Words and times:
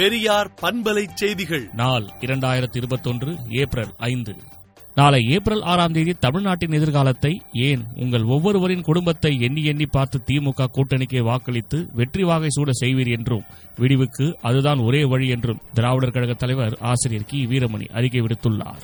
பெரியார் 0.00 0.50
பண்பலை 0.62 1.06
செய்திகள். 1.14 1.70
நாள் 1.74 2.04
இரண்டாயிரத்தி 2.20 2.76
இருபத்தொன்று 2.76 3.36
ஏப்ரல் 3.48 3.90
ஐந்து. 3.98 4.36
நாளை 4.94 5.26
ஏப்ரல் 5.28 5.62
ஆறாம் 5.62 5.92
தேதி 5.92 6.12
தமிழ்நாட்டின் 6.20 6.72
எதிர்காலத்தை 6.72 7.42
ஏன் 7.52 7.84
உங்கள் 7.96 8.22
ஒவ்வொருவரின் 8.22 8.82
குடும்பத்தை 8.82 9.40
எண்ணி 9.40 9.64
எண்ணி 9.64 9.86
பார்த்து 9.86 10.20
திமுக 10.26 10.66
கூட்டணிக்கு 10.72 11.20
வாக்களித்து 11.20 11.86
வெற்றி 11.92 12.22
வாகை 12.22 12.48
சூட 12.48 12.70
செய்வீர் 12.80 13.18
என்றும் 13.18 13.44
விடிவுக்கு 13.76 14.34
அதுதான் 14.42 14.78
ஒரே 14.78 15.04
வழி 15.04 15.28
என்றும் 15.28 15.60
திராவிடர் 15.74 16.10
கழக 16.10 16.32
தலைவர் 16.34 16.78
ஆசிரியர் 16.80 17.24
கி. 17.24 17.46
வீரமணி 17.46 17.88
அறிக்கை 17.92 18.20
விடுத்துள்ளார். 18.20 18.82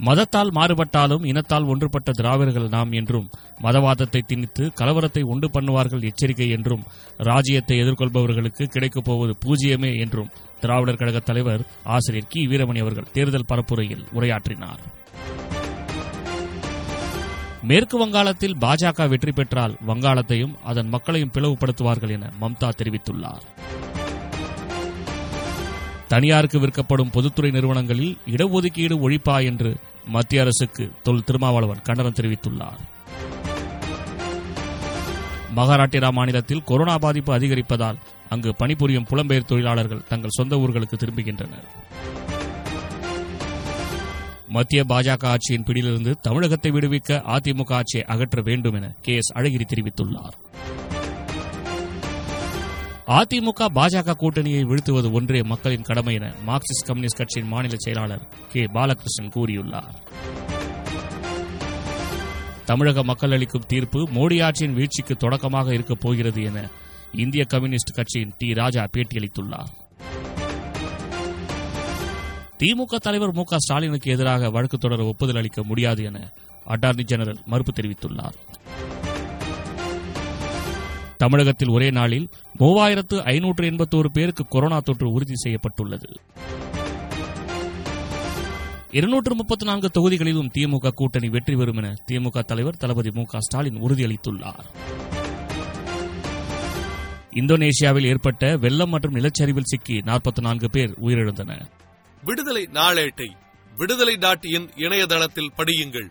மதத்தால் 0.00 0.50
மாறுபட்டாலும் 0.50 1.24
இனத்தால் 1.24 1.64
ஒன்றுபட்ட 1.64 2.10
திராவிடர்கள் 2.10 2.68
நாம் 2.68 2.92
என்றும் 2.92 3.30
மதவாதத்தை 3.62 4.20
திணித்து 4.26 4.72
கலவரத்தை 4.80 5.22
உண்டு 5.22 5.48
பண்ணுவார்கள் 5.48 6.02
எச்சரிக்கை 6.02 6.48
என்றும் 6.48 6.84
ராஜ்யத்தை 7.16 7.76
எதிர்கொள்பவர்களுக்கு 7.78 8.64
கிடைக்கப் 8.64 9.04
போவது 9.04 9.34
பூஜ்யமே 9.44 9.98
என்றும் 9.98 10.30
திராவிடர் 10.60 10.96
கழக 10.96 11.18
தலைவர் 11.18 11.62
ஆசிரியர் 11.84 12.28
கி. 12.28 12.46
வீரமணி 12.46 12.80
அவர்கள் 12.80 13.10
தேர்தல் 13.12 13.48
பரப்புரையில் 13.48 14.06
உரையாற்றினார். 14.14 14.80
மேற்கு 17.62 17.98
வங்காளத்தில் 17.98 18.56
பாஜக 18.60 19.08
வெற்றி 19.08 19.32
பெற்றால் 19.32 19.76
வங்காளத்தையும் 19.86 20.54
அதன் 20.64 20.88
மக்களையும் 20.88 21.32
பிளவுபடுத்துவார்கள் 21.34 22.10
என 22.10 22.30
மம்தா 22.40 22.68
தெரிவித்துள்ளார். 22.76 23.44
தனியாருக்கு 26.08 26.58
விற்கப்படும் 26.60 27.10
பொதுத்துறை 27.10 27.50
நிறுவனங்களில் 27.50 28.16
இடஒதுக்கீடு 28.26 28.94
ஒழிப்பா 28.96 29.44
என்று 29.44 29.70
மத்திய 30.04 30.40
அரசுக்கு 30.40 30.92
தொல் 31.02 31.24
திருமாவளவன் 31.24 31.82
கண்டனம் 31.82 32.12
தெரிவித்துள்ளார். 32.12 32.80
மகாராட்டிரா 35.56 36.12
மாநிலத்தில் 36.12 36.64
கொரோனா 36.64 36.98
பாதிப்பு 36.98 37.32
அதிகரிப்பதால் 37.32 37.96
அங்கு 38.28 38.54
பணிபுரியும் 38.54 39.06
புலம்பெயர் 39.10 39.44
தொழிலாளர்கள் 39.44 40.06
தங்கள் 40.08 40.30
சொந்த 40.30 40.56
ஊர்களுக்கு 40.56 40.92
திரும்புகின்றனர். 40.96 41.68
மத்திய 44.48 44.84
பாஜக 44.88 45.24
ஆட்சியின் 45.24 45.64
பிடியிலிருந்து 45.64 46.16
தமிழகத்தை 46.20 46.70
விடுவிக்க 46.70 47.08
அதிமுக 47.08 47.72
ஆட்சியை 47.72 48.06
அகற்ற 48.06 48.40
வேண்டும் 48.42 48.74
என 48.74 48.94
கே 49.02 49.14
எஸ் 49.14 49.32
அழகிரி 49.34 49.64
தெரிவித்துள்ளார். 49.74 50.32
அதிமுக 53.10 53.66
பாஜக 53.74 54.14
கூட்டணியை 54.18 54.62
வீழ்த்துவது 54.64 55.12
ஒன்றே 55.12 55.42
மக்களின் 55.42 55.82
கடமை 55.82 56.14
என 56.14 56.34
மார்க்சிஸ்ட் 56.46 56.86
கம்யூனிஸ்ட் 56.86 57.16
கட்சியின் 57.16 57.48
மாநில 57.48 57.74
செயலாளர் 57.78 58.28
கே. 58.52 58.64
பாலகிருஷ்ணன் 58.64 59.30
கூறியுள்ளார். 59.34 59.94
தமிழக 62.64 63.02
மக்கள் 63.02 63.30
அளிக்கும் 63.30 63.64
தீர்ப்பு 63.66 63.98
மோடி 63.98 64.42
ஆட்சியின் 64.44 64.72
வீழ்ச்சிக்கு 64.72 65.16
தொடக்கமாக 65.16 65.74
இருக்கப் 65.74 66.00
போகிறது 66.00 66.42
என 66.42 66.68
இந்திய 67.12 67.44
கம்யூனிஸ்ட் 67.44 67.94
கட்சியின் 67.94 68.32
டி. 68.38 68.54
ராஜா 68.54 68.86
பேட்டியளித்துள்ளார். 68.96 69.66
திமுக 72.58 72.96
தலைவர் 72.96 73.32
மு. 73.32 73.42
க. 73.44 73.58
ஸ்டாலினுக்கு 73.58 74.12
எதிராக 74.12 74.50
வழக்கு 74.50 74.78
தொடர 74.78 75.04
ஒப்புதல் 75.04 75.36
அளிக்க 75.36 75.64
முடியாது 75.64 76.04
என 76.04 76.32
அட்டார்னி 76.66 77.02
ஜெனரல் 77.02 77.38
மறுப்பு 77.44 77.72
தெரிவித்துள்ளார். 77.82 78.34
தமிழகத்தில் 81.22 81.68
ஒரே 81.68 81.90
நாளில் 81.90 82.28
மூவாயிரத்து 82.58 83.16
ஐநூற்று 83.24 83.70
எண்பத்தோரு 83.70 84.06
பேருக்கு 84.12 84.44
கொரோனா 84.48 84.78
தொற்று 84.80 85.12
உறுதி 85.12 85.34
செய்யப்பட்டுள்ளது. 85.34 86.08
இருநூற்று 88.90 89.34
முப்பத்தி 89.34 89.64
நான்கு 89.66 89.90
தொகுதிகளிலும் 89.94 90.50
திமுக 90.58 90.90
கூட்டணி 90.90 91.28
வெற்றி 91.28 91.56
பெறும் 91.56 91.76
என 91.76 91.94
திமுக 92.10 92.42
தலைவர் 92.42 92.76
தளபதி 92.76 93.10
மு 93.10 93.24
க 93.24 93.40
ஸ்டாலின் 93.40 93.82
உறுதியளித்துள்ளார். 93.82 94.64
இந்தோனேஷியாவில் 97.30 98.06
ஏற்பட்ட 98.06 98.56
வெள்ளம் 98.56 98.90
மற்றும் 98.90 99.14
நிலச்சரிவில் 99.14 99.70
சிக்கி 99.72 99.98
நாற்பத்தி 99.98 100.40
நான்கு 100.40 100.70
பேர் 100.70 100.94
உயிரிழந்தனர். 101.02 101.66
விடுதலை 102.24 102.68
நாளேட்டை 102.72 103.30
விடுதலை 103.76 104.16
டாட் 104.16 104.44
இன் 104.44 104.70
இணையதளத்தில் 104.76 105.52
படியுங்கள். 105.56 106.10